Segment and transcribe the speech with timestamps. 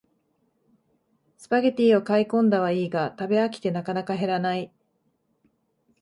[1.37, 4.73] スパゲティを買いこんだはいいが食べ飽きてなかなか減らない